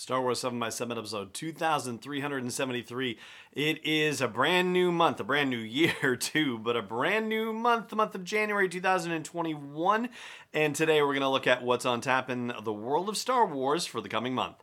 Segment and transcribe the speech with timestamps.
[0.00, 3.18] Star Wars 7 by 7 episode 2373.
[3.52, 7.52] It is a brand new month, a brand new year too, but a brand new
[7.52, 10.08] month, the month of January 2021.
[10.54, 13.44] And today we're going to look at what's on tap in the world of Star
[13.44, 14.56] Wars for the coming month.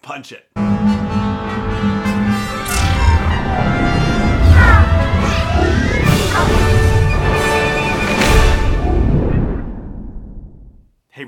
[0.00, 0.48] Punch it.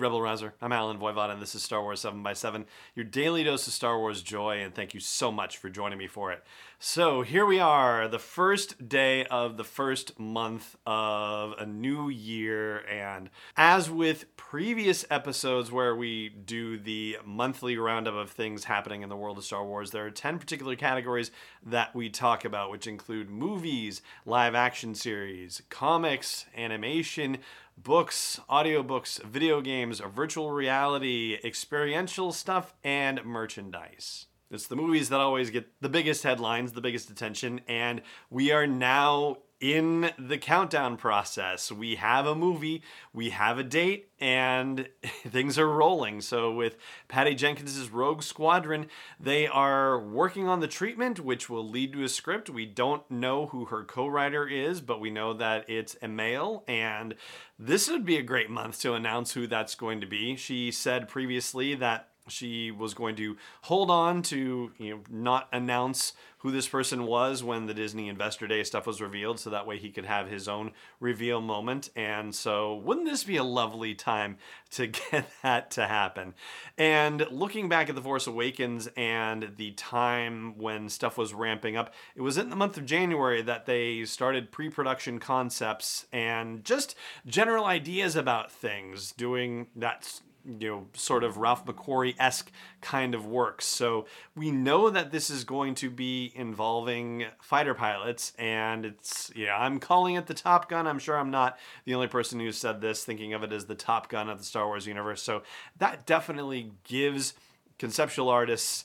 [0.00, 0.54] Rebel Rouser.
[0.62, 2.64] I'm Allen Voivod, and this is Star Wars 7 by 7
[2.94, 6.06] your daily dose of Star Wars joy, and thank you so much for joining me
[6.06, 6.42] for it.
[6.78, 12.78] So, here we are, the first day of the first month of a new year,
[12.86, 19.10] and as with previous episodes where we do the monthly roundup of things happening in
[19.10, 21.30] the world of Star Wars, there are 10 particular categories
[21.66, 27.36] that we talk about, which include movies, live action series, comics, animation,
[27.82, 34.26] books, audiobooks, video games, virtual reality, experiential stuff, and merchandise.
[34.50, 38.66] It's the movies that always get the biggest headlines, the biggest attention, and we are
[38.66, 41.70] now in the countdown process.
[41.70, 44.88] We have a movie, we have a date, and
[45.28, 46.22] things are rolling.
[46.22, 46.76] So, with
[47.08, 48.86] Patty Jenkins' Rogue Squadron,
[49.18, 52.48] they are working on the treatment, which will lead to a script.
[52.48, 56.64] We don't know who her co writer is, but we know that it's a male,
[56.66, 57.14] and
[57.58, 60.36] this would be a great month to announce who that's going to be.
[60.36, 66.12] She said previously that she was going to hold on to you know not announce
[66.40, 69.76] who this person was when the Disney Investor Day stuff was revealed so that way
[69.76, 71.90] he could have his own reveal moment.
[71.94, 74.38] And so wouldn't this be a lovely time
[74.70, 76.34] to get that to happen?
[76.78, 81.92] And looking back at the Force Awakens and the time when stuff was ramping up
[82.14, 86.94] it was in the month of January that they started pre-production concepts and just
[87.26, 93.26] general ideas about things doing that you know, sort of Ralph McQuarrie esque kind of
[93.26, 93.66] works.
[93.66, 99.56] So we know that this is going to be involving fighter pilots, and it's, yeah,
[99.56, 100.86] I'm calling it the Top Gun.
[100.86, 103.74] I'm sure I'm not the only person who said this, thinking of it as the
[103.74, 105.22] Top Gun of the Star Wars universe.
[105.22, 105.42] So
[105.78, 107.34] that definitely gives
[107.78, 108.84] conceptual artists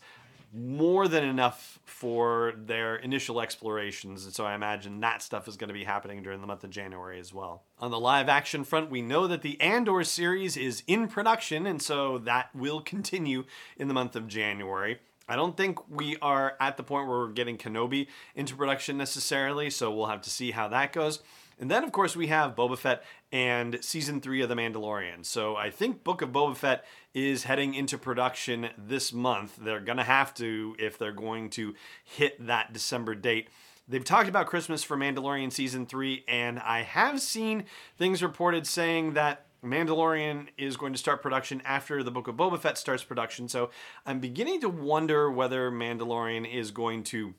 [0.56, 4.26] more than enough for their initial explorations.
[4.26, 6.70] And so I imagine that stuff is going to be happening during the month of
[6.70, 7.64] January as well.
[7.80, 11.82] On the live action front, we know that the Andor series is in production, and
[11.82, 13.44] so that will continue
[13.78, 15.00] in the month of January.
[15.28, 19.70] I don't think we are at the point where we're getting Kenobi into production necessarily,
[19.70, 21.22] so we'll have to see how that goes.
[21.60, 25.26] And then, of course, we have Boba Fett and season three of The Mandalorian.
[25.26, 29.58] So I think Book of Boba Fett is heading into production this month.
[29.58, 31.74] They're going to have to if they're going to
[32.04, 33.50] hit that December date.
[33.88, 37.66] They've talked about Christmas for Mandalorian season three, and I have seen
[37.98, 42.60] things reported saying that Mandalorian is going to start production after the Book of Boba
[42.60, 43.48] Fett starts production.
[43.48, 43.70] So
[44.06, 47.34] I'm beginning to wonder whether Mandalorian is going to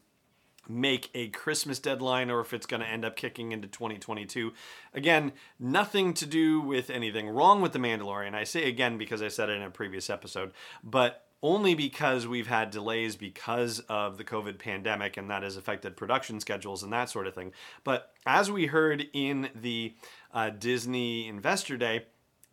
[0.69, 4.53] make a Christmas deadline or if it's going to end up kicking into 2022.
[4.95, 8.35] Again, nothing to do with anything wrong with The Mandalorian.
[8.35, 12.47] I say again because I said it in a previous episode, but only because we've
[12.47, 17.11] had delays because of the COVID pandemic and that has affected production schedules and that
[17.11, 17.53] sort of thing.
[17.85, 19.95] But as we heard in the
[20.33, 22.07] uh, Disney Investor Day,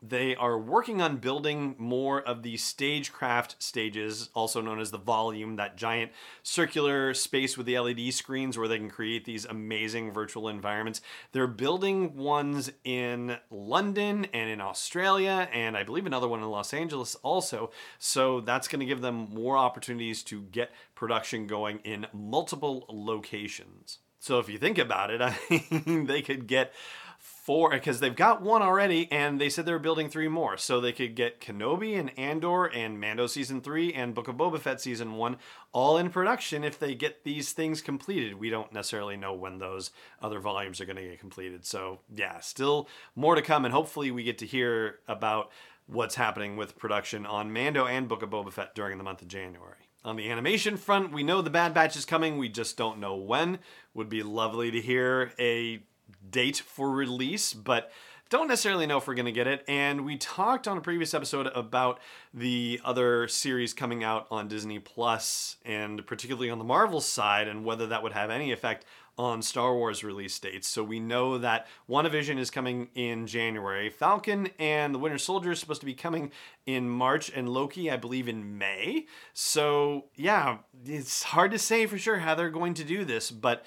[0.05, 5.55] they are working on building more of the stagecraft stages, also known as the volume,
[5.55, 6.11] that giant
[6.43, 10.99] circular space with the LED screens where they can create these amazing virtual environments.
[11.31, 16.73] They're building ones in London and in Australia, and I believe another one in Los
[16.73, 17.71] Angeles also.
[17.97, 23.99] So that's going to give them more opportunities to get production going in multiple locations.
[24.23, 26.71] So if you think about it, I mean, they could get
[27.19, 30.55] four because they've got one already and they said they're building three more.
[30.55, 34.61] So they could get kenobi and andor and mando season three and book of boba
[34.61, 35.35] fett season one
[35.73, 38.39] all in production if they get these things completed.
[38.39, 39.91] We don't necessarily know when those
[40.21, 41.65] other volumes are going to get completed.
[41.65, 45.51] So yeah still more to come and hopefully we get to hear about
[45.85, 49.27] what's happening with production on mando and book of boba fett during the month of
[49.27, 52.37] january on the animation front, we know the Bad Batch is coming.
[52.37, 53.59] We just don't know when.
[53.93, 55.83] Would be lovely to hear a
[56.29, 57.91] date for release, but
[58.33, 59.63] don't necessarily know if we're going to get it.
[59.67, 61.99] And we talked on a previous episode about
[62.33, 67.63] the other series coming out on Disney Plus, and particularly on the Marvel side, and
[67.63, 68.85] whether that would have any effect
[69.19, 70.67] on Star Wars release dates.
[70.67, 73.91] So we know that WandaVision is coming in January.
[73.91, 76.31] Falcon and the Winter Soldier is supposed to be coming
[76.65, 79.05] in March, and Loki, I believe, in May.
[79.35, 80.57] So yeah,
[80.87, 83.63] it's hard to say for sure how they're going to do this, but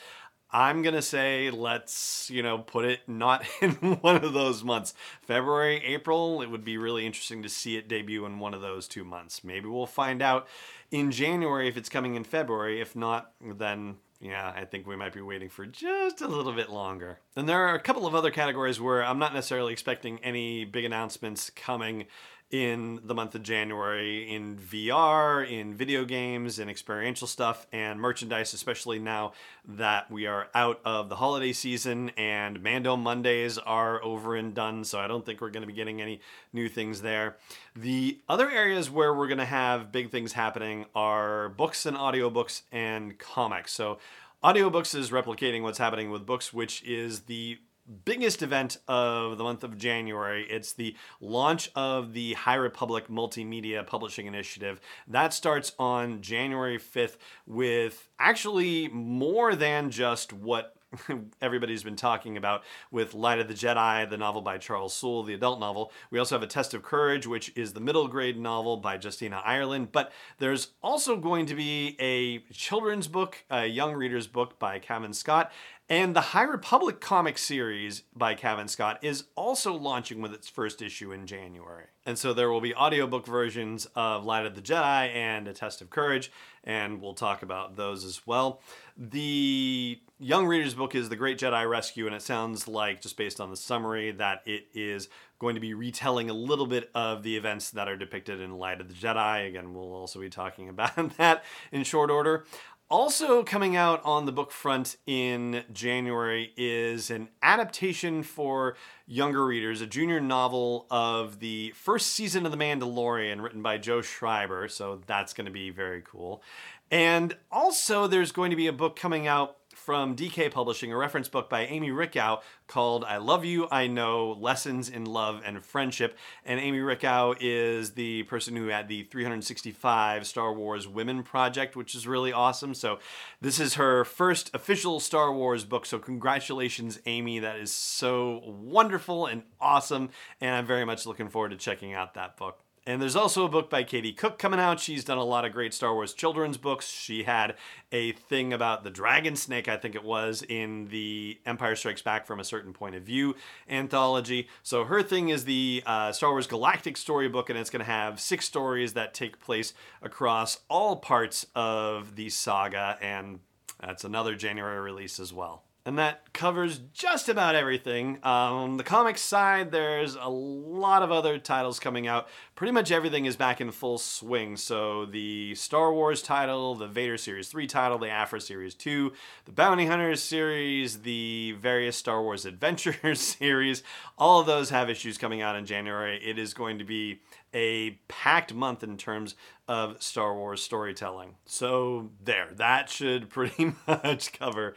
[0.50, 4.94] I'm gonna say let's you know put it not in one of those months.
[5.22, 6.42] February, April.
[6.42, 9.42] It would be really interesting to see it debut in one of those two months.
[9.44, 10.46] Maybe we'll find out
[10.90, 12.80] in January if it's coming in February.
[12.80, 16.70] If not, then yeah, I think we might be waiting for just a little bit
[16.70, 17.20] longer.
[17.36, 20.84] And there are a couple of other categories where I'm not necessarily expecting any big
[20.84, 22.06] announcements coming
[22.50, 28.54] in the month of January in VR, in video games, and experiential stuff, and merchandise,
[28.54, 29.32] especially now
[29.66, 34.84] that we are out of the holiday season and Mando Mondays are over and done.
[34.84, 36.20] So I don't think we're going to be getting any
[36.52, 37.36] new things there.
[37.74, 42.62] The other areas where we're going to have big things happening are books and audiobooks
[42.70, 43.72] and comics.
[43.72, 43.98] So
[44.44, 47.58] audiobooks is replicating what's happening with books, which is the
[48.04, 50.46] biggest event of the month of January.
[50.48, 54.80] It's the launch of the High Republic Multimedia Publishing Initiative.
[55.06, 57.16] That starts on January 5th
[57.46, 60.74] with actually more than just what
[61.42, 65.34] everybody's been talking about with Light of the Jedi, the novel by Charles Soule, the
[65.34, 65.92] adult novel.
[66.10, 69.42] We also have A Test of Courage, which is the middle grade novel by Justina
[69.44, 69.92] Ireland.
[69.92, 75.12] But there's also going to be a children's book, a young reader's book by Cavan
[75.12, 75.52] Scott,
[75.88, 80.82] and the High Republic comic series by Cavan Scott is also launching with its first
[80.82, 81.84] issue in January.
[82.04, 85.80] And so there will be audiobook versions of Light of the Jedi and A Test
[85.80, 86.32] of Courage,
[86.64, 88.60] and we'll talk about those as well.
[88.96, 93.40] The young reader's book is The Great Jedi Rescue, and it sounds like, just based
[93.40, 95.08] on the summary, that it is
[95.38, 98.80] going to be retelling a little bit of the events that are depicted in Light
[98.80, 99.48] of the Jedi.
[99.48, 102.44] Again, we'll also be talking about that in short order.
[102.88, 108.76] Also, coming out on the book front in January is an adaptation for
[109.08, 114.02] younger readers, a junior novel of the first season of The Mandalorian, written by Joe
[114.02, 114.68] Schreiber.
[114.68, 116.44] So that's going to be very cool.
[116.88, 119.56] And also, there's going to be a book coming out
[119.86, 124.32] from DK Publishing, a reference book by Amy Richau called I Love You, I Know
[124.32, 126.18] Lessons in Love and Friendship.
[126.44, 131.94] And Amy Richau is the person who had the 365 Star Wars Women Project, which
[131.94, 132.74] is really awesome.
[132.74, 132.98] So,
[133.40, 135.86] this is her first official Star Wars book.
[135.86, 137.38] So, congratulations, Amy.
[137.38, 140.10] That is so wonderful and awesome.
[140.40, 142.65] And I'm very much looking forward to checking out that book.
[142.88, 144.78] And there's also a book by Katie Cook coming out.
[144.78, 146.86] She's done a lot of great Star Wars children's books.
[146.86, 147.56] She had
[147.90, 152.26] a thing about the dragon snake, I think it was, in the Empire Strikes Back
[152.26, 153.34] from a certain point of view
[153.68, 154.48] anthology.
[154.62, 158.20] So her thing is the uh, Star Wars Galactic Storybook, and it's going to have
[158.20, 163.40] six stories that take place across all parts of the saga, and
[163.80, 168.18] that's another January release as well and that covers just about everything.
[168.24, 172.26] Um, the comics side, there's a lot of other titles coming out.
[172.56, 174.56] Pretty much everything is back in full swing.
[174.56, 179.12] So the Star Wars title, the Vader Series 3 title, the Aphra Series 2,
[179.44, 183.84] the Bounty Hunters series, the various Star Wars Adventures series,
[184.18, 186.20] all of those have issues coming out in January.
[186.20, 187.20] It is going to be
[187.54, 189.36] a packed month in terms
[189.68, 191.36] of Star Wars storytelling.
[191.46, 194.74] So there, that should pretty much cover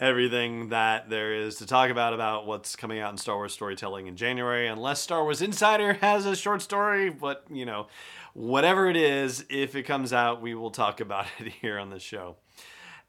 [0.00, 4.06] everything that there is to talk about about what's coming out in Star Wars storytelling
[4.06, 7.10] in January, unless Star Wars Insider has a short story.
[7.10, 7.86] But, you know,
[8.32, 12.00] whatever it is, if it comes out, we will talk about it here on the
[12.00, 12.36] show.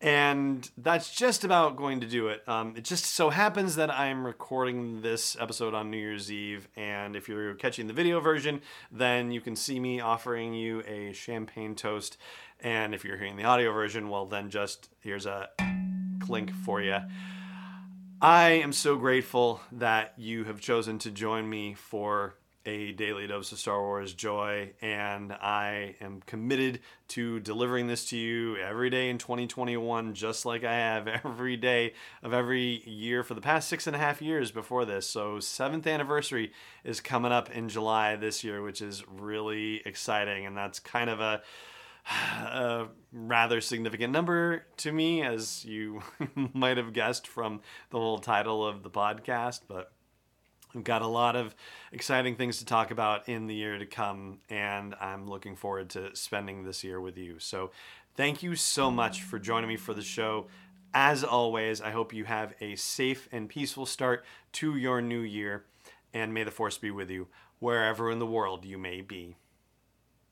[0.02, 2.42] And that's just about going to do it.
[2.48, 6.68] Um, it just so happens that I'm recording this episode on New Year's Eve.
[6.76, 8.62] And if you're catching the video version,
[8.92, 12.18] then you can see me offering you a champagne toast.
[12.60, 15.50] And if you're hearing the audio version, well, then just here's a
[16.32, 16.98] link for you.
[18.22, 22.36] I am so grateful that you have chosen to join me for
[22.66, 28.18] a daily dose of Star Wars joy, and I am committed to delivering this to
[28.18, 33.34] you every day in 2021, just like I have every day of every year for
[33.34, 35.08] the past six and a half years before this.
[35.08, 36.52] So, seventh anniversary
[36.84, 41.20] is coming up in July this year, which is really exciting, and that's kind of
[41.20, 41.42] a
[42.10, 46.02] a rather significant number to me, as you
[46.54, 49.62] might have guessed from the whole title of the podcast.
[49.68, 49.92] But
[50.74, 51.54] We've got a lot of
[51.92, 56.16] exciting things to talk about in the year to come, and I'm looking forward to
[56.16, 57.40] spending this year with you.
[57.40, 57.72] So,
[58.16, 60.48] thank you so much for joining me for the show.
[60.94, 65.66] As always, I hope you have a safe and peaceful start to your new year,
[66.14, 67.28] and may the force be with you
[67.60, 69.36] wherever in the world you may be.